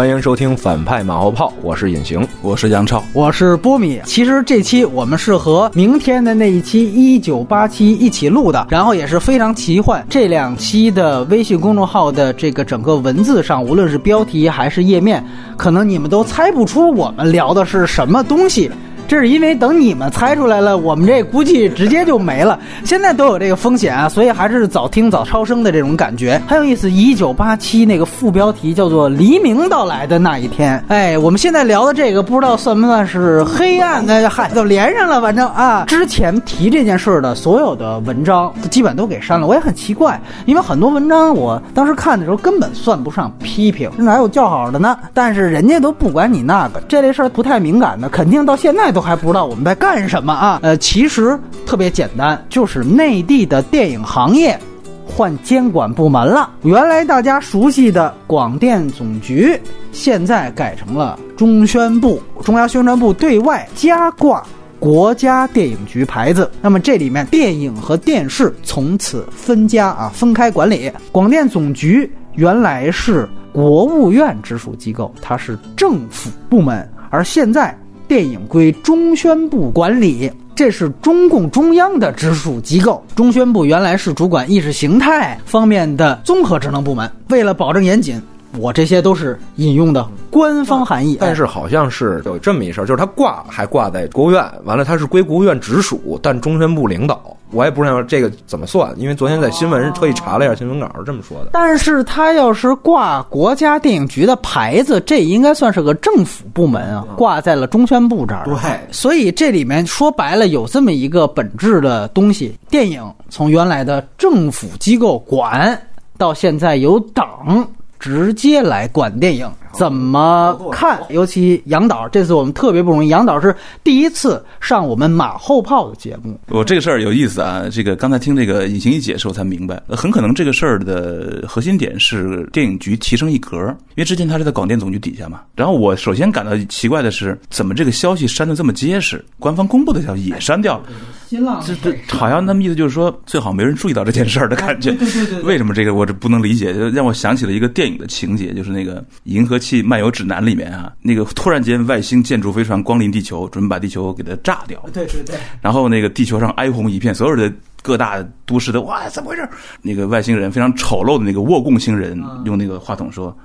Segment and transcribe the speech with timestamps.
[0.00, 4.00] 欢迎收听反派马后炮，我是隐形，我是杨超，我是波米。
[4.06, 10.02] 其实这期我们是和明天的那一期一九八七一起录的，然后也是非常奇幻。
[10.08, 15.22] 这两期的微信公众号的这个整个文字上，无论是标题还是页面，
[15.58, 18.70] 可能你们都猜不出我们聊的是什么东西。
[19.10, 22.56] 这是因为等你们猜出来了，我们这估计直接就没了。
[22.84, 26.88] 现在都有这个风险啊，所以还是早听早超生的这种感觉很有意思。
[26.88, 30.80] 一九八七那个副标题叫做“黎明到来的那一天”。
[30.86, 34.30] 哎，我们现在聊的这个不知道算不算是黑暗的？
[34.30, 39.44] 嗨，都连上了，反正啊，之前提这件事的所有的文章基本都给删了。
[39.44, 44.96] 我也很奇怪，因为很多文章我当时看的时候根本算不上批评，哪有叫好的呢？
[45.12, 48.99] 但是人家都不管你那个这类事儿不太敏感的，肯定到现在都。
[49.00, 50.60] 还不知道我们在干什么啊？
[50.62, 54.58] 呃，其实特别简单，就是内地的电影行业
[55.06, 56.50] 换监管部门了。
[56.62, 59.60] 原来大家熟悉的广电总局，
[59.92, 62.22] 现在改成了中宣部。
[62.44, 64.42] 中央宣传部对外加挂
[64.78, 66.50] 国家电影局牌子。
[66.62, 70.90] 那么这里面电影和电视从此分家啊，分开管理。
[71.10, 77.76] 广电总局原来是国务院直属机构，它是政府部门，而现在。
[78.10, 83.00] 电影归中宣部管理，这是中共中央的直属机构。
[83.14, 88.20] 中宣部原来是主管意识形态方面的综合职能部门，为了保证严谨。
[88.58, 101.50] 我这些都是引用的官方含义，但是好像是有这么一事儿，就是它挂还挂在国务院，完了它是归国务院直属，但中宣部领导，我也不知道这个怎么算，因为昨天在新闻特意查了一下新闻稿，是这么说的。
[101.52, 108.44] 但是他要是挂国家电影局的牌子，这应该算是个政府部门啊，挂在了中宣部这儿。
[108.44, 108.56] 对，
[108.92, 115.80] 所以这里面说白了有这么一个本质的东西，电影从原来的政府机构管，
[116.16, 117.66] 到现在由党。
[118.00, 121.00] 直接来管电影怎么看？
[121.10, 123.54] 尤其杨导这次我们特别不容易，杨导是
[123.84, 126.38] 第一次上我们马后炮的节目。
[126.48, 133.56] 我这个事儿有意思啊，这个刚才听这个尹行一解释，我才明白，很可能这个事儿的核心点是电影局提升一格，
[133.90, 135.40] 因为之前他是在广电总局底下嘛。
[135.54, 139.24] 然后我首先感到奇怪的是，怎么这个消息删的这么结实？
[139.38, 140.84] 官方公布的消息也删掉了。
[141.28, 144.90] 新浪这这好像他们意思就是说，最好没人注意到这件事儿的感觉。
[144.94, 145.42] 对对对。
[145.42, 146.74] 为什么这个我这不能理解？
[146.74, 154.82] 就让我想起了一个电影的情节，就是那个《银河系漫游指南》里面啊，那个突然间外星建筑飞船光临地球，准备把地球给它炸掉。
[154.92, 155.36] 对对对。
[155.60, 159.48] 然后那个地球上哀鸿一片，所有的各大都市的哇，怎么回事？
[159.82, 163.36] 那个外星人非常丑陋的那个沃贡星人用那个话筒说：“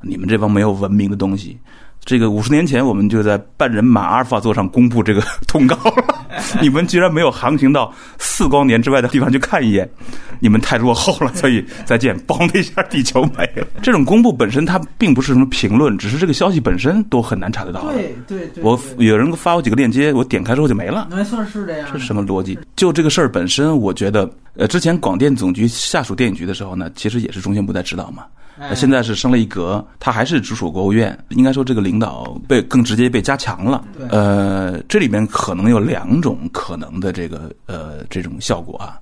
[0.00, 1.58] 你们这帮没有文明的东西。”
[2.04, 6.04] 这个五十年前，我们就在半人马阿尔法座上公布这个通告了。
[6.62, 9.88] 你们居然没有航行到四光年之外的地方去看一眼，
[10.38, 11.34] 你们太落后了。
[11.34, 13.66] 所以再见，嘣的一下，地球没了。
[13.82, 17.90] 这种公布本身它并不是什么评论，只是这个消息本身都很难查得到。
[17.90, 18.62] 对对对。
[18.62, 21.08] 我有人发我几个链接，我点开之后就没了。
[21.10, 21.88] 没错，是这样。
[21.92, 22.56] 这是什么逻辑？
[22.76, 28.24] 就这个事儿本身，我觉得，呃，之前广电总局下属电影局的时候呢，其实也是中宣部在指导嘛。
[28.74, 31.16] 现在是升了一格，他还是直属国务院。
[31.30, 33.84] 应该说，这个领导被更直接被加强了。
[34.08, 38.98] 呃，这里面可能有两种可能的这个呃这种效果啊，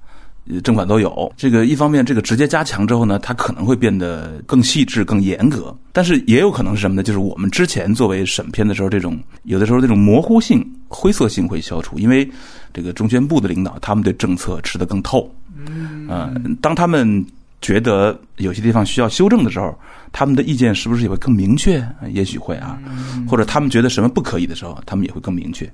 [0.64, 1.32] 正反都有。
[1.36, 5.72] 这个一方面，这个直接加强之后呢，它可能会变得更细致、更严格。
[5.92, 7.02] 但是也有可能是什么呢？
[7.02, 12.28] 就是我们之前作为审片的时候，这种有的时候这种模糊性、灰色性会消除，因为
[12.72, 15.32] 这个中宣部的领导他们对政策吃得更透。
[15.64, 17.24] 嗯，当他们。
[17.64, 19.74] 觉得有些地方需要修正的时候，
[20.12, 21.82] 他们的意见是不是也会更明确？
[22.12, 22.78] 也许会啊，
[23.26, 25.66] 或者他们觉得什么不可以的时候，他们也会更明确。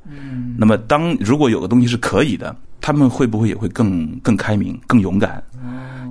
[0.57, 5.43] 那么，当如果有个东西是可以的，他们会不会也会更更开明、更勇敢？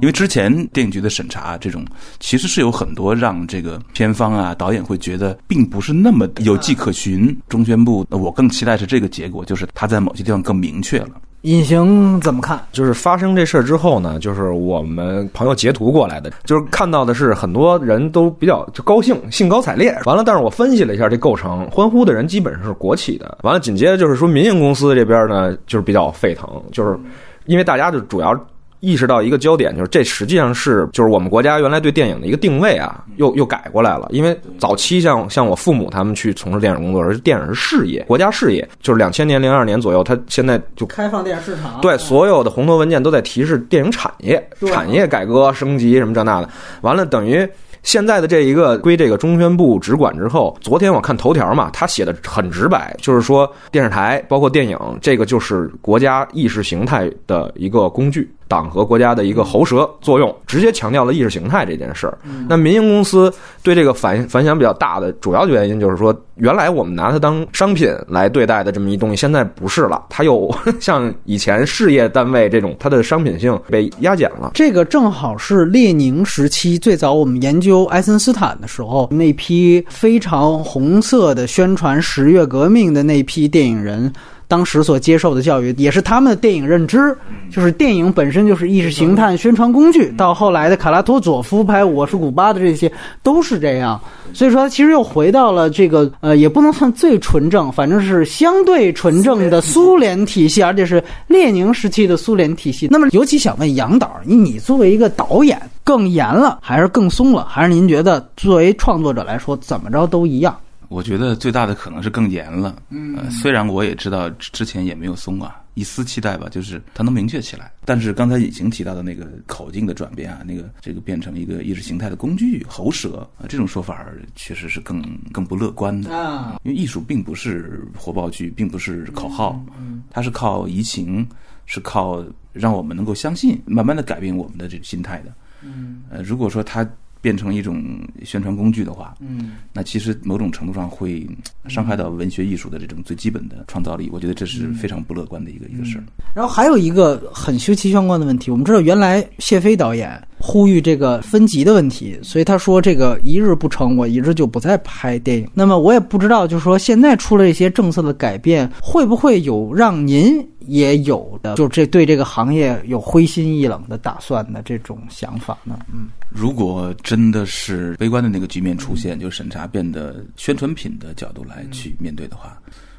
[0.01, 1.86] 因为之前电影局的审查，这种
[2.19, 7.36] 其实是有很多让这个片方啊、导演会觉得并不是那么有迹可循。
[7.48, 11.21] 中宣部，我更期待是这个结果，就是他在某些地方更明确了。
[11.41, 12.59] 隐形怎么看？
[12.71, 19.97] 就是发生这事儿之后呢，就是我们朋友截图过来的，就是看到的是很多人都比较就高兴，兴高采烈。
[20.06, 23.38] 完了，但是我分析了一下这构成，欢呼的人基本上是国企的。
[23.44, 27.00] 完了，紧接着就是说民营公司这边呢，就是比较沸腾，就是
[27.45, 28.38] 因为大家就主要。
[28.79, 34.07] 意识到一个焦点，就是这实际上是就是我们国家原来对电影的一个定位啊，又又改过来了。
[34.11, 38.67] 因为早期像像我父母他们去从事电影工作，而电影是事业，国家事业。
[38.81, 46.49] 就是两千年零二年左右，他现在就开放电影市场，对所有的红头文件都在提示电影产业产业改革升级什么这那的。
[46.81, 47.47] 完了，等于
[47.83, 58.29] 现在的这一个归这个中宣部直管之后，昨天我看头条嘛，他写的很直白，就是说电视台包括电影这个就是国家意识形态的一个工具。
[58.50, 62.18] 党和国家的一个喉舌作用，直接强调了意识形态这件事儿。
[62.50, 63.31] 那民营公司
[63.63, 74.51] 对这个反反响比较大的主要原因就是说，原来我们拿它当商品来对待的这么一东西，现在不是了，它又 像以前事业单位这种，它的商品性被压减了。
[74.56, 84.12] 这个正好是列宁时期最早我们研究爱森斯坦的时候，那批非常红色的宣传十月革命的那批电影人。
[84.50, 87.16] 当时所接受的教育，也是他们的电影认知，
[87.51, 90.12] 就是电影本身就是意识形态宣传工具。
[90.18, 92.92] 到后来的卡拉托佐夫拍《我是古巴》的这些，
[93.22, 94.01] 都是这样。
[94.34, 102.88] 所以说，其实又回到了这个呃，也不能算最纯正，反正是相对纯正的苏联体系，而且是列宁时期的苏联体系。
[102.90, 107.46] 那么，尤其想问杨导，你作为一个导演，更严了还是更松了？
[107.48, 110.57] 还是您觉得作为创作者来说，怎么着都一样？
[110.89, 112.81] 我觉得最大的可能是更严了。
[112.89, 117.71] 嗯，虽然我也知道之前也没有松啊，一丝期待吧，就是它能明确起来。
[117.86, 124.03] 但是刚才已经提到的那个口径的转变啊，那个这个变成一个意识形态的工具、喉舌啊，这种说法
[124.36, 125.01] 确实是更
[125.31, 126.59] 更不乐观的啊。
[126.63, 129.63] 因为艺术并不是火爆剧，并不是口号，
[130.09, 131.27] 它是靠移情，
[131.68, 135.31] 是靠让我们能够相信，慢慢的改变我们的这个心态的。
[135.62, 136.88] 嗯，呃，如果说它。
[137.21, 137.83] 变成一种
[138.24, 141.27] 宣传工具的话，嗯，那其实某种程度上会
[141.68, 144.10] 伤害到文学艺术的这种最基本的创造力。
[144.12, 146.04] 我觉得这是非常不乐观的一个一个事儿。
[146.33, 155.47] 然后还有一个很休戚相关的问题，我们知道原来谢飞导演呼吁这个分级的问题，所以他说这个一日不成，我一日就不再拍电影。
[155.53, 160.45] 那么我也不知道，就是说现在出了一些政策的改变，会不会有让您？
[160.68, 165.80] 也有的，就这对这个行业有灰心意冷的打算的这种想法呢。
[165.91, 172.56] 嗯，如果真的是悲观的那个局面出现，就审查变得宣传品的角度来去面对的话，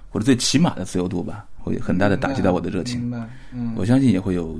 [0.08, 3.08] 或者最起码的自由度吧，会很大的打击到我的热情。
[3.54, 4.58] 嗯，我相信也会有。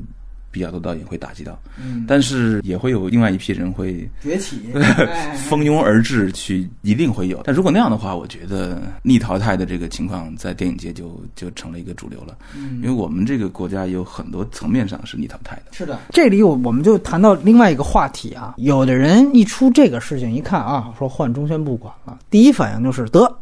[0.50, 4.70] 比较多导演会打击到，嗯，但是也会有另外一批人会崛起，
[5.48, 7.40] 蜂拥而至，去一定会有。
[7.44, 12.36] 但如果那样的话，我觉得逆淘汰的这个情况在电影界就就成了一个主流了。
[12.56, 15.72] 嗯，因为我们这个国家有很多层面上是逆淘汰的。
[15.72, 23.32] 是的，这里我我们就谈到另外一个话题啊，有的人一出这个事情，一看啊，说换中宣部管了，第一反应就是得，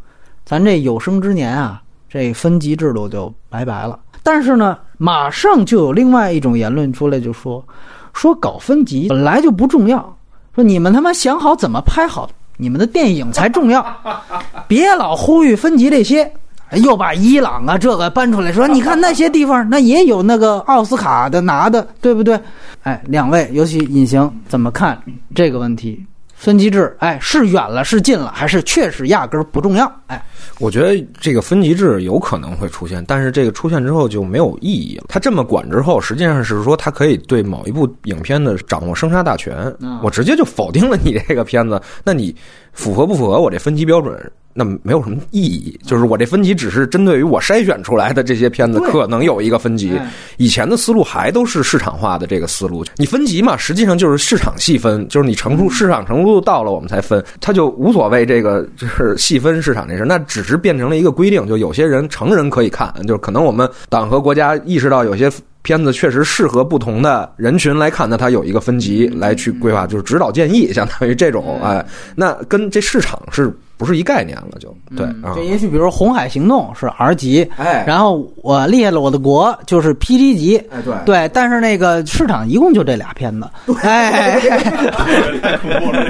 [0.45, 3.99] 咱这有生之年啊，这分级制度就拜拜了。
[4.23, 7.65] 但是呢，马上就有另外一种言论出来，就说
[8.13, 9.99] 说搞分级本来就不重要，
[10.55, 13.85] 说你们他妈想好怎么拍好你们的电影才重要，
[14.67, 16.31] 别老呼吁分级这些，
[16.83, 22.39] 又把伊朗啊这个搬出来，说你看那些地方那也有那个奥斯卡的拿的，对不对？
[22.83, 25.01] 哎，两位，尤其隐形怎么看
[25.35, 26.05] 这个问题？
[26.39, 29.93] 分级制，哎，是远了是近了，还是确实压根儿不重要？
[30.07, 30.25] 哎，
[30.61, 35.07] 我觉得这个分级制有可能会出现，但是这个出现之后就没有意义了。
[35.09, 42.33] 他这么管之后，实际上是说他可以对某一部影片的掌握生杀大权，我直接就否定了你这个片子，那你
[42.73, 44.17] 符合不符合我这分级标准？
[44.59, 49.97] 那没有什么意义，就是我这分级只是针对于我筛选出来的这些片子，可能有一个分级。
[50.37, 65.31] 以前的思路还都是市场化的这个思路，你分级嘛，实际上就是市场细分，就是你成熟市场成熟度到了，我们才分，它就无所谓这个就是细分市场这事，那只是变成了一个规定，就有些人成人可以看，就是可能我们党和国家意识到有些
[65.63, 73.57] 片子确实适合不同的人群来看，那它有一个分级来去规划，就是指导建议，相当于这种，哎，那跟这市场是。
[73.79, 75.33] 不是一概念了，就对啊。
[75.35, 83.49] 这也许比如说《红海行动》是 R 级，哎，然后我列了我的国就是 PG 级，哎，对对，但是那个市场一共就这俩片子，
[83.83, 84.39] 哎，
[85.41, 86.05] 太恐怖了。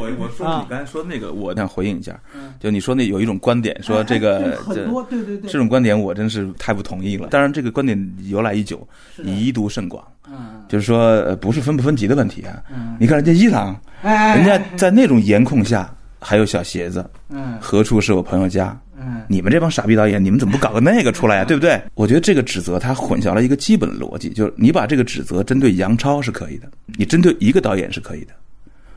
[0.00, 2.18] 我我说你刚才说那个，我想回应一下，
[2.58, 7.28] 就你说那有一种观点说这个很多，对对对，这种观点我真是太不同意了。
[7.28, 8.84] 当然，这个观点由来已久，
[9.22, 12.60] 以一读甚广，嗯，就是说不是分不分级的问题啊。
[12.68, 15.88] 嗯，你看人家伊朗，哎，人家在那种严控下。
[16.22, 18.78] 还有小鞋子，嗯，何处是我朋友家？
[18.96, 21.44] 嗯，你们这帮傻逼导演，你们怎么不搞个那个出来呀？
[21.48, 21.82] 对不对？
[21.94, 28.32] 我觉得这个指责他混淆了一个基本逻辑，就是你把这个指责针对杨超是可以的，你针对一个导演是可以的，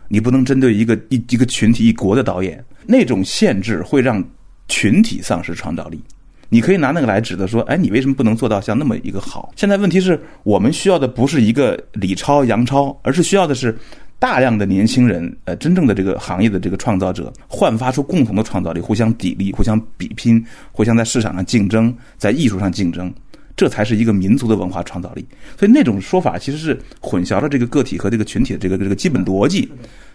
[0.08, 4.24] 你不能针对一个一一个群体一国的导演，那种限制会让
[4.68, 6.00] 群体丧失创造力。
[6.50, 9.52] 你可以拿那个来指责说，哎，你为什么不能做到像那么一个好？
[9.56, 13.76] 现在问题是我们需要的不是一个李超、杨超，而是需要的是。
[14.18, 23.14] 大量的年轻人，呃，真正的这个行业的这个创造者，焕发出共同的创造力，互相砥砺，互相比拼，互相在市场上竞争，在艺术上竞争，
[23.56, 25.26] 这才是一个民族的文化创造力。
[25.60, 29.72] 所以那种说法其实是混淆了这个个体和这个群体的这个这个基本逻辑。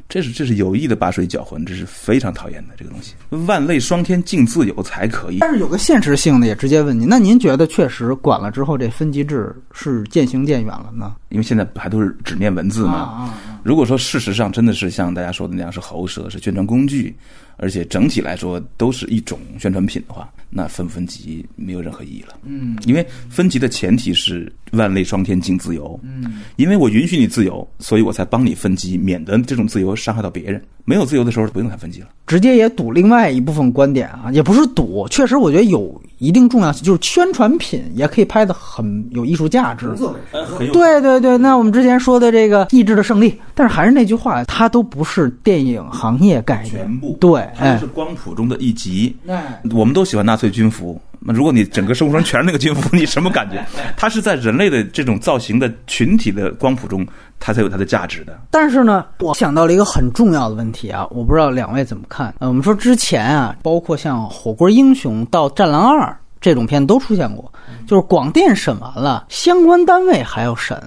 [0.09, 3.14] 这是这是有意的把水搅浑，这是非常讨厌的这个东西。
[3.47, 5.37] 万类霜天竞自由才可以。
[5.38, 11.14] 但是有个现实性的，也直接问您，那您觉得确实管了之后，这分级制是渐行渐远了呢？
[11.28, 12.95] 因为现在还都是纸面文字嘛。
[12.95, 17.14] 啊如果说事实上真的是像大家说的那样是喉舌，是宣传工具，
[17.61, 22.35] 而且整体来说都是一种宣传品的话，那分不分级没有任何意义了。
[22.45, 25.99] 嗯因为分级的前提是万类霜天竞自由。
[26.02, 30.61] 嗯，因为我允许你自由，所以我才帮你分级，免得这种自由伤害到别人。
[30.87, 32.09] 没有自由的时候，不用谈分级了。
[32.26, 39.95] 直接也赌另外一部分观点啊，也不是赌，确实我觉得有一定重要性，就是宣传品也可以拍的很有艺术价值。
[40.73, 46.99] 对对对，那我们之前说的这个意志的胜利，但是还是那句话，它都不是电影行业概念全。
[46.99, 49.16] 部，对，哎它是，光谱中的一级。
[49.26, 53.64] 哎，我们都喜欢纳粹军服，那如果你整个生活中全是那个军服，你什么感觉？
[53.97, 57.07] 它是在人类的这种造型的群体的光谱中，
[57.38, 58.38] 它才有它的价值的。
[58.50, 62.35] 但是呢，我想到了一个很重要的问题啊，我不知道两位怎么看。
[62.38, 66.09] 呃，我们说之前啊，包括像《火锅英雄》到《战狼二》
[66.40, 67.52] 这种片子都出现过，
[67.87, 70.80] 就是广电审完了，相关单位还要审，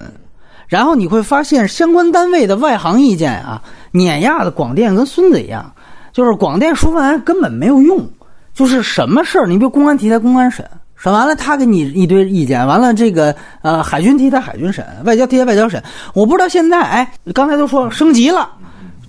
[0.66, 5.72] 然后你会发现相关单位的外行意见啊，碾压的广电跟孙子一样，
[6.14, 8.08] 就是广电说完根本没有用，
[8.54, 10.64] 就是什么事儿，你比如公安题材公安审。
[10.96, 15.82] 审完了，他给你一堆意见，完了这个呃海军题材海军审，外交题材外交审。
[16.14, 18.48] 我不知道现在哎，刚才都说升级了，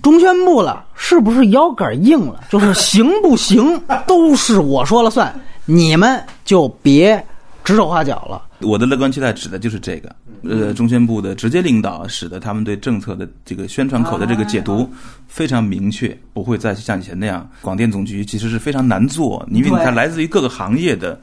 [0.02, 2.40] 中宣部了，是不是腰杆硬了？
[2.50, 5.32] 就是行不行都是我说了算，
[5.64, 7.24] 你们就别
[7.64, 8.42] 指手画脚了。
[8.60, 14.88] 我的乐观期待指的就是这个，呃，中宣部的直接领导使得他们对政策的这个宣传口的这个解读
[15.26, 21.20] 非常明确，不会再像以前那样，广电总局其实是非常难做，因为它来自于各个行业的。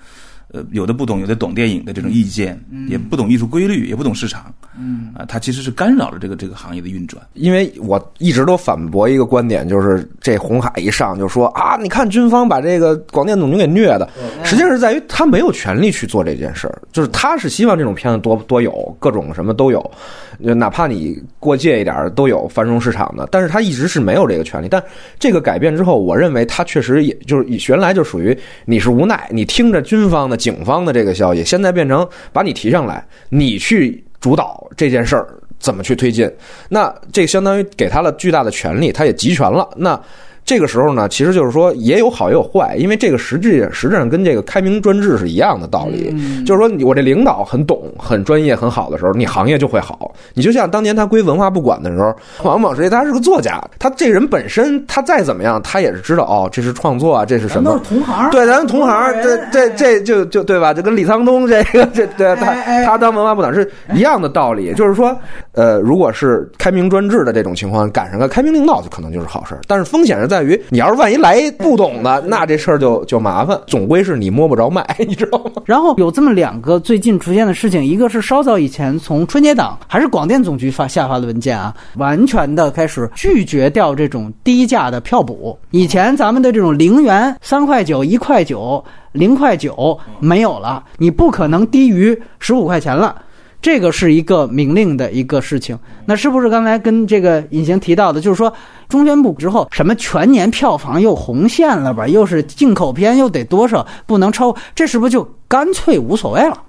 [0.54, 7.26] 呃，有的不懂，有的懂电影的这种意见，也不懂艺术规律，也不懂市场，嗯啊，它其实是干扰了这个这个行业的运转。
[7.34, 14.08] 因为我一直都反驳一个观点，就是这红海一上就说啊，你看军方把这个广电总局给虐的，
[14.44, 19.92] 实际上是在于他没有权利去做这件事儿，就是他是希望这种片子多多有，各种什么都有，
[20.38, 24.68] 哪怕你过界一点都有繁荣市场的，但是他一直是没有这个权利。
[24.70, 24.84] 但
[25.18, 35.28] 这个改变之后，我认为他确实也就是原来就属于你是无奈，你听着军方的、警方的这个消息，现在变成把你提上来，你去主导这件事儿。
[35.60, 36.30] 怎么去推进？
[36.68, 39.66] 那这相当于给他了巨大的权利，他也集权了。
[39.78, 39.98] 那
[40.46, 46.14] 这个时候呢，其实就是说也有好也有坏，因为这个实际实质上跟这个开明专制是一样的道理。
[46.46, 50.14] 就是说，我这领导很懂、很专业、很好的时候，你行业就会好。
[50.34, 57.80] 你就像当年他归文化部管的时候，往往是他是个作家，他这个人本身他再怎么样，他也是知道哦，这是创作啊，这是什么。
[57.88, 60.74] 同行对，咱们同行，这这这就就对吧？
[60.74, 62.54] 就跟李沧东这个这对他
[62.86, 65.16] 他当文化部长是一样的道理，就是说，
[65.54, 69.62] 呃，如果是开明专制的这种情况，赶上个开明领导，就可能就是好事儿。
[69.68, 75.62] 但是风险是在于，你要是万一来不懂的，那这事儿就就麻烦，总归是你摸不着脉，你知道吗？
[75.66, 85.58] 然后有这么两个最近出现的事情，一个是稍早以前从春节档还是广电总局发下发的文件啊，完全的开始拒绝掉这种低价的票补。
[85.70, 93.16] 以前咱们的这种零元、三块九、一块九、零块九没有了，你不可能低于十五块钱了。
[93.64, 98.54] 这个是一个明令的一个事情，那是不是刚才跟这个隐形提到的，就是说
[98.90, 106.62] 中宣部之后什么全年票房又红线了吧，又是进口片又得多少，不能超，这是不是就干脆无所谓了？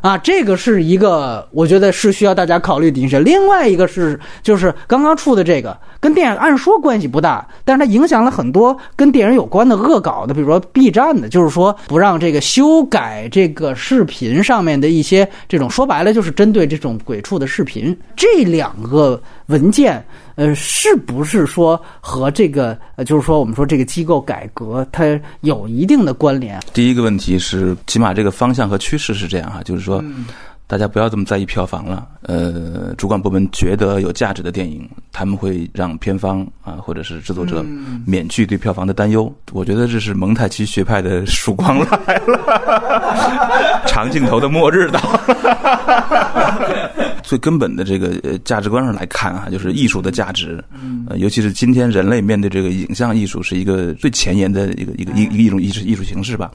[0.00, 3.18] 啊，这个是一个我觉得是需要大家考虑的因素。
[3.18, 17.96] 另外一个是，就是刚刚出的这个，跟电影按说关系不大，但是它影响了很多跟电影有关的恶搞的，比如说 B 站的，就是说不让这个修改这个视频上面的一些这种，说白了就是针对这种鬼畜的视频。
[18.16, 20.04] 这两个文件，
[20.38, 25.04] 呃，是不是说和这个，呃，就是说我们说这个机构改革它
[25.40, 26.60] 有一定的关联？
[26.72, 30.00] 第一个问题是，起码这个方向和趋势是这样哈，就是说，
[30.68, 32.06] 大家不要这么在意票房了。
[32.22, 37.64] 呃，主管部门觉得有价值的电影，他们会让片方啊或者是制作者
[38.06, 39.34] 免去对票房的担忧。
[39.50, 45.18] 我觉得这是蒙太奇学派的曙光来了， 长镜头的末日到了。
[47.28, 50.64] 最根本的这个呃价值观上来看啊，就是艺术的价值，
[51.06, 56.50] 呃，尤其是今天人类面对这个影像艺术是一个最前沿的一个一个一一种艺术艺术形式吧。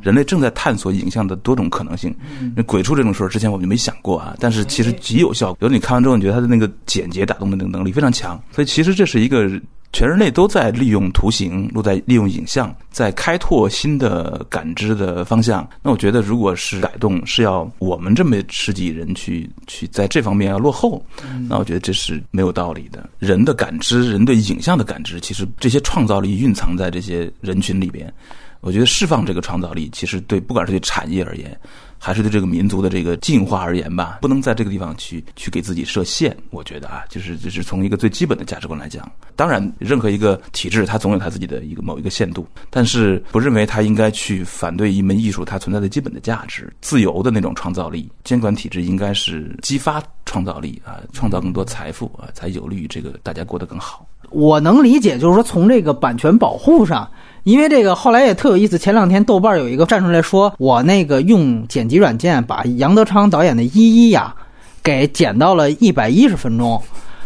[0.00, 2.14] 人类正在探索影像的多种可能性。
[2.54, 5.58] 那鬼畜这种事儿之前我们就没想过啊，但是其实极有效果。
[5.62, 9.50] 有的你看完之后，你觉得它的那个简洁打动的那个能力非常强，所以其实这是一个
[9.92, 15.68] 全人类都在利用图形，都在利用影像，在开拓新的感知的方向。
[15.82, 21.04] 那我觉得，如果是改动是要我们这么十几人去去在这方面要落后，
[21.48, 23.08] 那我觉得这是没有道理的。
[23.18, 28.12] 人的感知，人对影像的感知，其实这些创造力蕴藏在这些人群里边。
[28.60, 31.60] 我觉得释放这个创造力，其实对不管是对产业而言，
[32.04, 36.36] 还是对这个民族的这个进化而言吧，不能在这个地方去去给自己设限。
[36.50, 48.10] 我觉得啊，就是就是从一个最基本的价值观来讲，当然任何一个体制它总有它自己的一个某一个限度，但是不认为它应该去反对一门艺术它存在的基本的价值，自由的那种创造力。
[48.24, 54.04] 监管体制应该是激发创造力啊，创造更多财富啊，才有利于这个大家过得更好。
[54.30, 57.08] 我能理解，就是说从这个版权保护上。
[57.44, 64.34] 因为这个后来也特有意思，前两天豆瓣有一个站出来说，我那个用剪辑软件把杨德昌导演的《一一》呀，
[64.82, 66.80] 给剪到了一百一十分钟。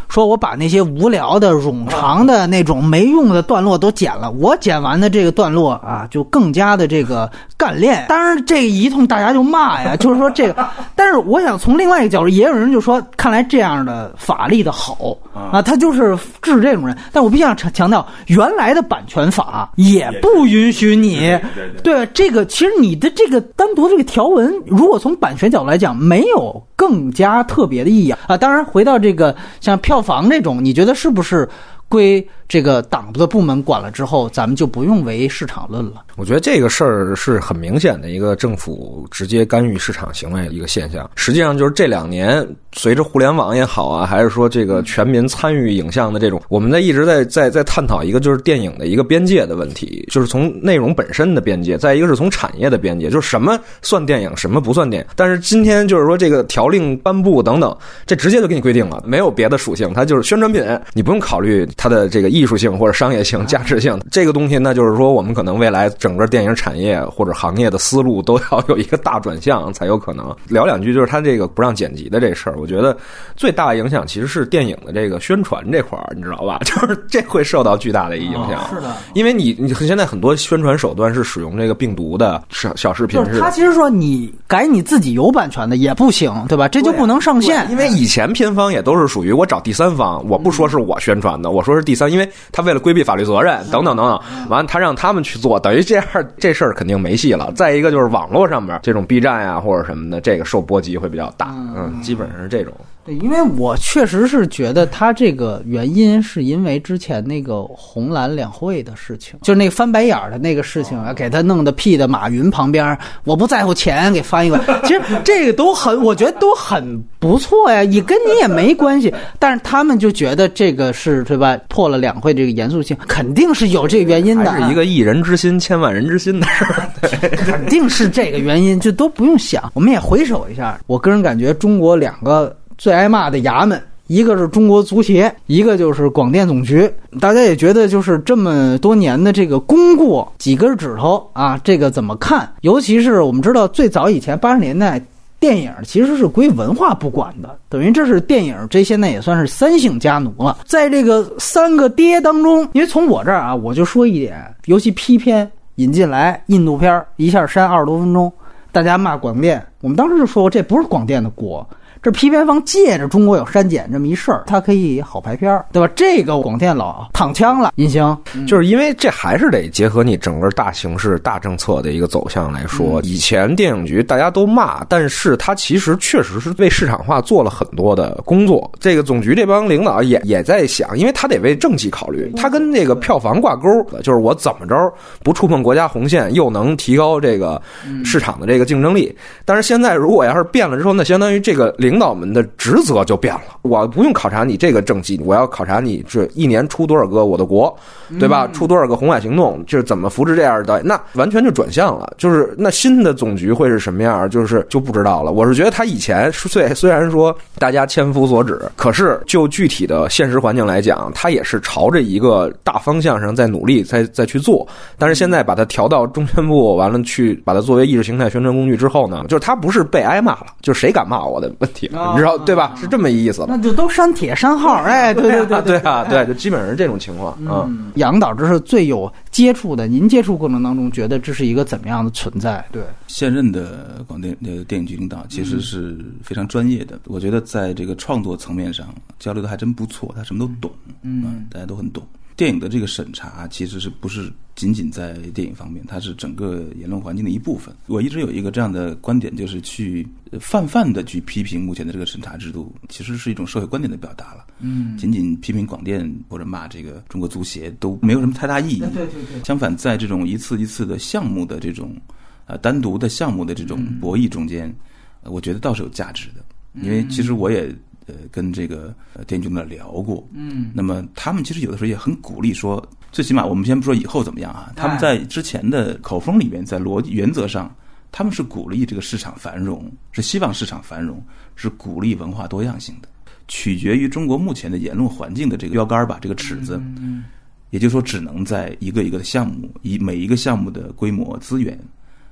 [0.08, 8.06] 说我把那些无聊的、冗长的那种没用的段落都剪了，我剪完的这个段落啊，就更加的这个干练。
[8.08, 10.68] 当然，这一通大家就骂呀， 就是说这个。
[10.94, 16.96] 但是我想从另外一个角度，也有人就说，看来这样的法力的好啊，他就是治这种人。
[17.12, 21.36] 但我必须要强强调，原来的版权法也不允许你。
[21.82, 28.36] 对这个，其实你的这个单独这个条文，如果从版权角度来讲，没有更加特别的意义啊。
[28.36, 29.96] 当然，回到这个像票。
[29.96, 31.48] 票房这种，你觉得是不是
[31.88, 32.20] 归？
[32.48, 36.04] 这个党的部门管了之后，咱们就不用唯市场论了。
[36.16, 41.10] 我觉得这个事儿是很明显的一个政府直接干预市场行为的一个现象。
[41.14, 55.08] 实际上就是这两年，随着互联网也好啊，还是说这个全民参与影像的这种，我们在一直在在在探讨一个就是电影的一个边界的问题，就是从内容本身的边界，再一个是从产业的边界，就是什么算电影，什么不算电影。
[55.16, 57.76] 但是今天就是说这个条令颁布等等，
[58.06, 62.35] 这直接就给你规定了，没有别的属性，它就是宣传品，你不用考虑它的这个。
[62.36, 70.34] 艺术性或者商业性、价值性，这个东西，那就是说，我们可能未来整个电影产业或者行业的思路都要有一个大转向，才有可能。
[70.48, 72.96] 聊两句，就是他这个不让剪辑的这事儿，我觉得
[73.36, 76.58] 最大的影响其实是电影的这个宣传这块儿，你知道吧？
[76.64, 78.68] 就是这会受到巨大的影响。
[78.68, 86.68] 是的，因为你你现在很多宣传手段是使用这个病毒的小小视频，是他其实说你改你自己有版权的也不行，对吧？
[86.68, 92.25] 这就不能上线，因为以前片方也都是属于我找第三方，我不说是我宣传的，我说是第三，因为。
[92.52, 96.04] 他为了规避法律责任，等等等等，完了他让他们去做，等于这样
[96.38, 97.52] 这事儿肯定没戏了。
[97.54, 102.72] 再一个就是网络上面这种 B 站呀或者什么的，这个受波及会比较大，嗯，基本上是这种。
[103.06, 114.64] 对，因为我确实是觉得他这个原因是因为之前那个红蓝两会的事情，就是那个翻白眼儿的那个事情啊，给他弄的屁的马云旁边，我不在乎钱，给翻译过来。
[114.82, 119.14] 其实这个都很，我觉得都很不错呀，也跟你也没关系。
[119.38, 121.56] 但是他们就觉得这个是对吧？
[121.68, 124.52] 破了两会这个严肃性，肯定是有这个原因的。
[124.56, 126.90] 是一个一人之心，千万人之心的事儿，
[127.46, 129.70] 肯定是这个原因，就都不用想。
[129.74, 132.56] 我们也回首一下，我个人感觉中国两个。
[132.78, 136.90] 最挨骂的衙门，一个是中国足协，一个就是广电总局。
[137.20, 142.48] 大家也觉得，就是这么多年的这个功过，几根指头啊，这个怎么看？
[142.60, 145.02] 尤其是我们知道，最早以前八十年代，
[145.40, 150.58] 电影其实是归文化部管的，等于这是电影，这现在也算是三姓家奴了。
[150.64, 158.32] 在这个三个爹当中，因为从我这儿啊，我就说一点，尤其批片引进来印度片一下删二十多分钟，
[158.70, 161.66] 大家骂广电，我们当时就说过，这不是广电的锅。
[162.06, 165.92] 这批片方借着中国有删减这么一事儿，他可以好拍片儿，对吧？
[165.96, 168.16] 这个广电老躺枪了，银星，
[168.46, 173.00] 就是因为这还是得结合你整个大形势、大政策的一个走向来说。
[173.02, 178.70] 以前电影局大家都骂，但是他其实确实是为市场化做了很多的工作。
[178.78, 183.68] 这个总局这帮领导也也在想，因为他得为政绩考虑，他跟那个票房挂钩，
[184.04, 184.76] 就是我怎么着
[185.24, 187.60] 不触碰国家红线，又能提高这个
[188.04, 189.12] 市场的这个竞争力。
[189.44, 197.74] 但是现在如果要是变了之后，那相当于这个领领导们的职责就变了，我不用考察你这个政绩，我要考察你这一年出多少个我的国，
[198.20, 198.46] 对吧？
[198.48, 202.12] 出多少个红海行动，就是怎么扶持这样的，那完全就转向了。
[202.18, 205.32] 就是那新的总局会是什么样，就是就不知道了。
[205.32, 214.68] 我是觉得他以前虽虽然说大家千夫所指，可是就具体的现实环境来讲，他也是朝着一个大方向上在努力，在在去做。
[214.98, 221.48] 但是现在把它调到中宣部，完了去把它作为意识形态宣传工具之后呢，就是他不是被挨骂了，就是谁敢骂我的
[221.82, 222.74] 你知道对吧？
[222.80, 223.44] 是这么一意思。
[223.48, 232.64] 那就都删帖删号，哎，对对对对啊，对，就基本上是这种情况嗯，杨导这是最有接触的，您接触过程当中觉得这是一个怎么样的存在？
[232.72, 238.86] 对，现任的广电的电影局领导其实是非常专业的，我觉得在这个创作层面上
[239.18, 240.70] 交流的还真不错，他什么都懂，
[241.02, 242.02] 嗯，大家都很懂。
[242.36, 247.74] 电影的这个审查其实是不是仅仅在电影方面，它是整个言论环境的一部分。
[247.86, 254.46] 我一直有一个这样的观点，就是去呃泛泛的去批评目前的这个审查制度，其实是一种社会观点的表达了。
[254.60, 258.80] 嗯，仅仅批评广电或者骂这个中国足协都没有什么太大意义。
[258.80, 261.96] 对对对，相反，在这种一次一次的项目的这种
[262.44, 264.74] 呃单独的项目的这种博弈中间，
[265.22, 266.44] 呃我觉得倒是有价值的。
[266.82, 267.74] 因为其实我也
[268.06, 277.74] 呃跟这个呃电影局们聊过，嗯，那么他们其实有的时候也很鼓励说，最起码我们先不说以后怎么样啊，他们在之前的口风里面，在逻辑原则上，
[278.10, 281.22] 他们是鼓励这个市场繁荣，是希望市场繁荣，
[281.54, 283.08] 是鼓励文化多样性的。
[283.48, 287.24] 取决于中国目前的言论环境的这个标杆吧，这个尺子，嗯
[287.70, 291.78] 也就是说，只能在一个一个的项目，以每一个项目的规模、资源、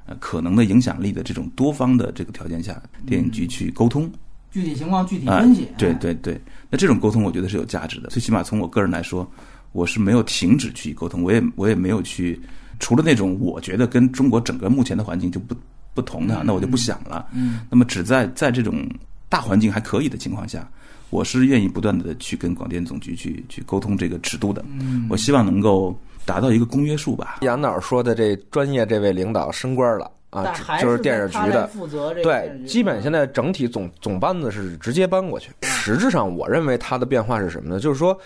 [0.06, 4.10] 呃可能的影响力的这种多方的这个条件下，电影局去沟通。
[4.54, 5.66] 具体情况具体啊分析。
[5.76, 6.40] 对对对，
[6.70, 8.08] 那这种沟通我觉得是有价值的。
[8.08, 9.28] 最起码从我个人来说，
[9.72, 12.40] 我是没有停止去沟通，我也我也没有去，
[12.78, 15.56] 除了那种我觉得跟中国整个目前的环境就不
[15.92, 17.26] 不同的，那我就不想了。
[17.34, 18.88] 嗯，那么只在在这种
[19.28, 20.70] 大环境还可以的情况下，
[21.10, 24.64] 我是愿意不断的去跟广电总局去去沟通这个尺度的。
[24.78, 27.40] 嗯，我希望能够达到一个公约数吧。
[27.42, 31.66] 杨导说的这专业这位领导升官了啊就是电视局的。
[31.68, 35.50] 负责对，基本现在整体总总班子是直接搬过去。
[35.62, 37.78] 实质上，我认为它的变化是什么呢？
[37.80, 38.18] 就是说，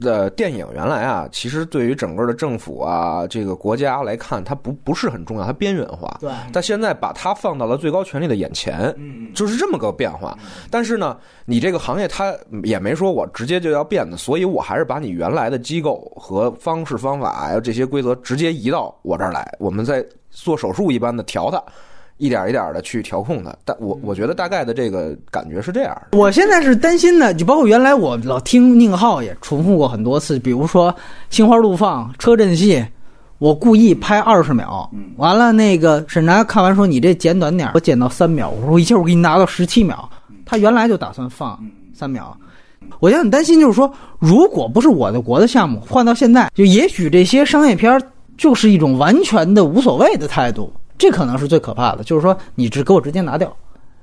[0.00, 6.18] 呃，电影原来啊，其实对于整个的政府啊，这个国家来看，它不不是很重要，它边缘化。
[6.20, 8.94] 对，但现在把它放到了最高权力的眼前，
[9.34, 10.36] 就是这么个变化。
[10.70, 20.04] 但是呢，你这个行业它也没说我直接就要变的，所以我还是把你原来的机构和方式方法还有这些规则直接移到我这儿来，我们再
[20.36, 21.62] 做手术一般的调它。
[22.18, 25.94] 一点一点的去调控它，但我我觉得大概的这个感觉是这样。
[26.12, 30.94] 我现在是担心的，就包括原来我老听宁浩也重复过很多次，比如说
[31.28, 32.82] 心花怒放车震戏，
[33.36, 40.08] 我故意拍二十秒，完了那个审查看完说你这剪短点儿，我剪到三秒，我说一会儿我给你拿到十七秒，
[40.46, 42.34] 他原来就打算放三秒。
[42.98, 48.00] 我就很担心，就是说，如果不是我的国的项目，换到现在，就也许这些商业片儿
[48.36, 52.04] 就是一种完全的无所谓的态度，这可能是最可怕的。
[52.04, 53.54] 就是说，你只给我直接拿掉，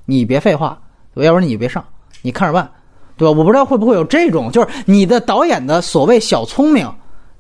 [0.06, 0.80] 你别废话，
[1.16, 1.84] 要不然你别上，
[2.22, 2.70] 你看着办，
[3.16, 3.38] 对吧？
[3.38, 6.92] 我不知道会不会有这种，就是你的导演的所谓小聪明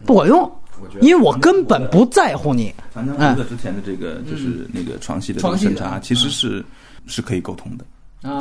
[0.06, 0.51] 不管用，
[1.01, 2.73] 因为我根本不在乎你。
[2.91, 6.63] 樊江湖的之前的这个就是那个床戏的这个床戏的审查，其实是
[7.08, 7.86] 是可以沟通的。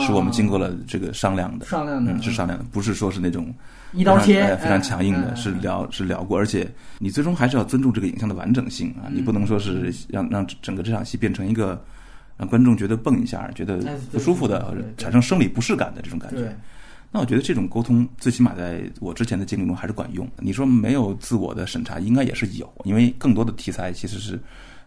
[0.01, 3.53] 是我们经过了这个商量的，商量的嗯，是商量的，不是说是那种
[3.93, 11.83] 一刀切非常强硬的，哎是聊是聊过，而且你最终还是要尊重这个影像的完整性啊，你不能说是让让整个这场戏变成一个
[12.37, 16.57] 让观众觉得蹦一下，觉得哎不舒服的，或者产生生理不适感的这种感觉。
[17.15, 20.27] 那我觉得这种沟通，最起码在我之前的经历中还是管用。
[20.39, 24.41] 你说没有自我的审查，应该也是有，因为更多的题材其实是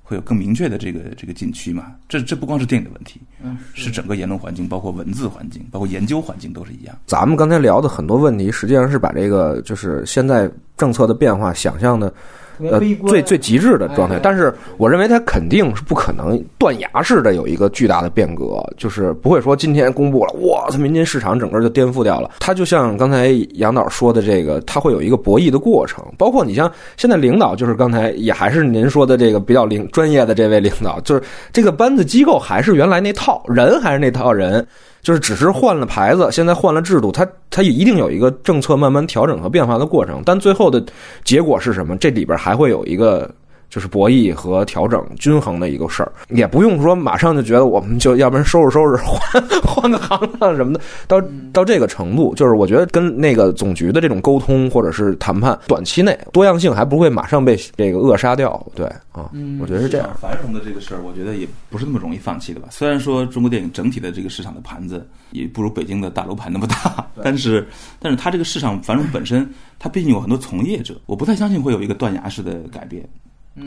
[0.08, 1.96] 会有更明确的这个这个禁区嘛。
[2.08, 6.96] 这这不光是电影的问题，嗯，是整个言论环境，包括文字环境，包括研究环境都是一样。
[7.08, 12.13] 咱们刚才聊的很多问题，实际上是把这个就是现在政策的变化想象的
[12.60, 22.32] 呃最最极致的状态哎，但是我认为它肯定是不可能断崖式的有一个巨大的变革，就是不会说今天公布了，哇，它民间市场整个就颠覆掉了。
[22.39, 34.65] 它就像刚才杨导说的这个，它会有一个博弈的过程，包括你像现在领导，就是刚才也还是您说的这个比较领专业的这位领导，就是这个班子机构还是原来那套人，还是那套人。
[35.06, 40.84] 就是只是换了牌子，现在换了制度，它它一定有一个政策慢慢调整和变化的过程，但最后的
[41.24, 41.96] 结果是什么？
[41.98, 43.30] 这里边还会有一个
[43.69, 60.10] 就是博弈和调整均衡的一个事儿，也不用说马上就觉得我们就要不然收拾收拾换换个行当什么的，到到这个程度，就是我觉得跟那个总局的这种沟通或者是谈判，短期内多样性还不会马上被这个扼杀掉，对啊，我觉得是这样。
[60.21, 62.67] 繁荣的这个事儿，我觉得也不是那么容易放弃的吧。
[62.71, 67.67] 虽然说中国电影整体的这个市场的盘子也不如北京的大楼盘那么大，但是
[67.99, 69.49] 但是它这个市场繁荣本身，
[69.80, 73.04] 它毕竟有很多从业者，我不太相信会有一个断崖式的改变，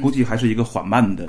[0.00, 1.28] 估计还是一个缓慢的、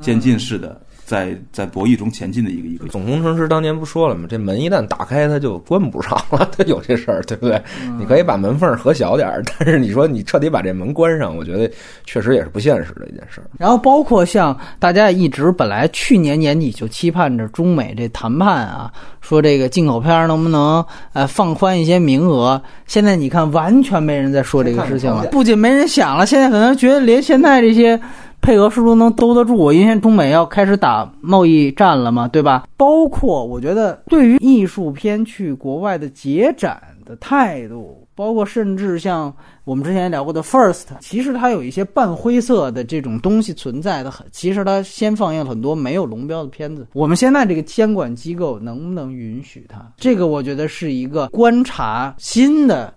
[0.00, 2.86] 渐进式的，在在博弈中前进的一个一个。
[2.86, 4.28] 总工程师当年不说了吗？
[4.30, 7.60] 这门一旦打开，它就关不上了， 它有这事儿，对不对？
[7.98, 11.68] 你可以把门缝合小点儿， 但是你说你彻底把这门关上，我觉得
[12.04, 13.50] 确实也是不现实的一件事儿。
[13.58, 28.00] 然后包括像大家一直本来去年年底就期盼着中美这谈判啊，说这个进口片能不能呃放宽一些名额，现在你看完全没人在说这个事情了，不仅没人想了，现在可能觉得连现在这些
[28.40, 29.54] 配额是不是能兜得住？
[29.54, 32.66] 我因为中美要开始打贸易战了嘛，对吧？
[32.76, 39.32] 包括我觉得对于艺术片去国外的节展的态度，包括甚至像
[39.64, 44.26] 我们之前聊过的 First，其实它有一些半灰色的这种东西存在的很。
[44.32, 46.86] 其实它先放映了很多没有龙标的片子。
[46.94, 49.86] 我们现在这个监管机构能不能允许它？
[49.96, 52.92] 这个我觉得是一个观察新的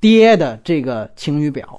[0.00, 1.78] 爹的这个晴雨表。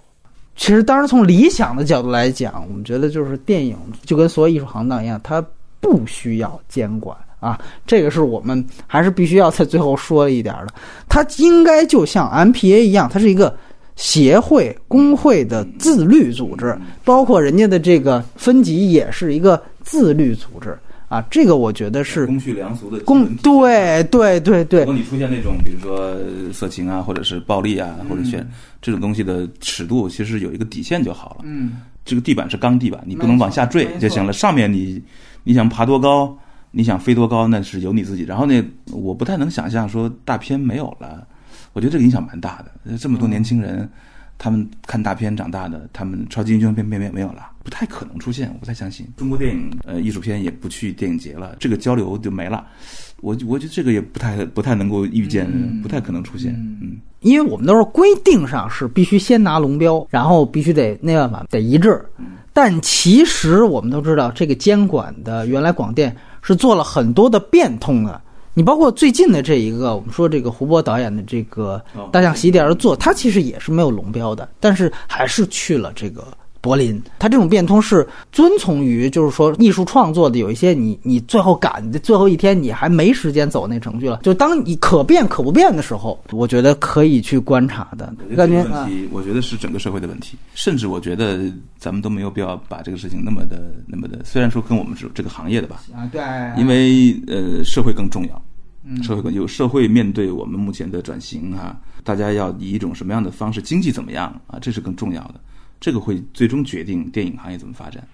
[0.58, 5.42] 其实，当然从理想的角度来讲，我们觉得就是电影就跟所有艺术行当一样，它
[5.80, 7.58] 不需要监管啊。
[7.86, 10.74] 这个是我们还是必须要在最后说一点的。
[11.08, 13.56] 它应该就像 MPA 一样，它是一个
[13.96, 21.22] 协会、工会的自律组织，包括人家的这个分级也是一个自律组织啊。
[21.30, 26.16] 这个我觉得是公序良俗的公对对对对如果你出现那种比如说
[26.54, 28.48] 色情啊，或者是暴力啊，或者选
[28.82, 31.38] 这种东西的尺度，其实有一个底线就好了。
[31.44, 34.32] 嗯，这个地板是钢地板，你不能往下坠就行了。
[34.32, 35.02] 上面你
[35.44, 36.38] 你想爬多高，
[36.72, 38.24] 你想飞多高，那是由你自己。
[38.24, 41.26] 然后呢，我不太能想象说大片没有了，
[41.74, 42.98] 我觉得这个影响蛮大的。
[42.98, 43.90] 这么多年轻人，
[44.38, 49.08] 他们看大片长大的，他们超级英雄片片没没有了，不太可能出现，我不太相信。
[49.18, 52.66] 中国电影呃艺术片也不去电影节了，这个交流就没了。
[53.22, 56.54] 我我觉得这个也不太不太能够预见，不太可能出现。
[56.82, 62.00] 嗯，因为我们都是规定上是必须先拿龙标，然后必须得那办法得一致。
[62.54, 68.22] 但其实我们都知道，这个监管的原来广电是做了很多的变通的。
[68.58, 76.26] 你包括最近的这一个，我们说这个胡波导演的这个哦《大象席地而坐》，他其实也是没有龙标的，但是还是去了这个
[76.60, 77.00] 柏林。
[77.20, 84.22] 他这种变通是遵从于，就是说艺术创作的有一些你你最后赶的最后一天，你还没时间走那程序了。
[84.24, 88.12] 就当你可变可不变的时候，我觉得可以去观察的。
[88.28, 91.42] 我感觉问题，我觉得是整个社会的问题，甚至我觉得
[91.78, 96.20] 咱们都没有必要把这个事情那么的、那么的，虽然说跟我们是这个行业的吧，啊，对，
[96.60, 98.42] 因为呃，社会更重要，嗯
[99.04, 105.36] 社会有社会面对我们目前的转型啊、大家要以一种什么样的方式，经济怎么样啊，这是更重要的，
[105.80, 108.06] 这个会最终决定电影行业怎么发展。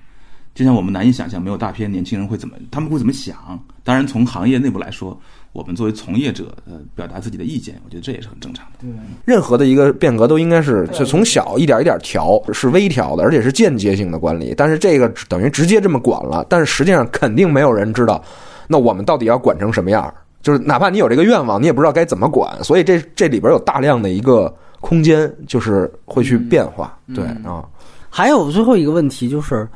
[0.56, 3.60] 就像我们难以想象没有大片，年轻人会怎么，他们会怎么想。
[3.84, 5.20] 当然，从行业内部来说，
[5.52, 8.88] 我们作为从业者，呃，表达自己的意见，我觉得这也是很正常的。
[9.26, 14.54] 任何的一个变革都应该是就从小一点一点调，是微调的，而且是间接性的管理。
[14.56, 18.24] 但是这个等于直接这么管了，但是实际上肯定没有人知道，
[18.68, 20.14] 那我们到底要管成什么样儿？
[20.44, 22.64] 就是哪怕你有这个愿望，你也不知道该怎么管。
[22.64, 26.96] 所以这这里边有大量的一个空间，就是会去变化。
[27.16, 27.66] 对啊，
[28.10, 29.68] 还有最后一个问题就是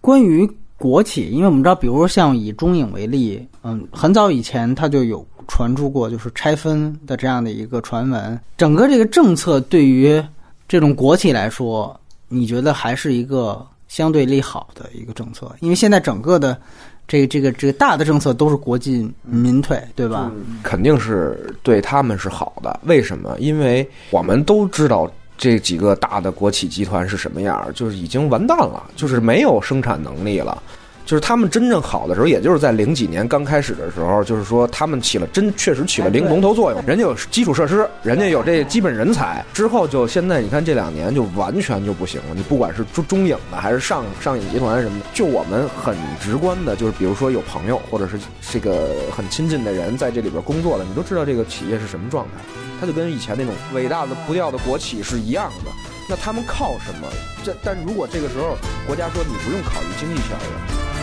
[0.00, 8.38] 关于国企，因为我们知道，比如说像以中影为例，嗯，很早以前它就有传出过就是拆分的这样的一个传闻。
[8.58, 10.22] 整个这个政策对于
[10.68, 15.50] 这种国企来说，你觉得还是一个相对利好的一个政策？
[15.60, 16.60] 因为现在整个的
[17.06, 20.32] 这个这个这个大的政策都是国进民退，对吧？
[20.62, 22.80] 肯定是对他们是好的。
[22.84, 23.36] 为什么？
[23.38, 30.62] 因为我们都知道这几个大的国企集团是什么样，就是已经完蛋了，就是没有生产能力了。
[31.04, 39.44] 就是他们真正好的时候，也就是在零几年刚开始的时候，就是说他们起了真确实起了零龙头作用，人家有基础设施，人家有这基本人才。
[39.52, 42.34] 之后就现在你看这两年就完全就不行了。
[42.34, 48.18] 你不管是中中影的还是上上影集团什么的，就我们很直观的，就是比如说有朋友或者是
[48.50, 52.42] 这个很亲近的人在这里边工作了，你都知道这个企业是什么状态。
[52.80, 55.70] 它就跟以前那种伟大的不掉的国企是一样的。
[56.08, 57.08] 那他们靠什么？
[57.42, 60.48] 这但如果这个时候国家说你不用考虑经济效益，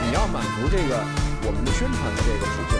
[0.05, 1.03] 你要满足这个
[1.45, 2.77] 我们的宣传的这个属性，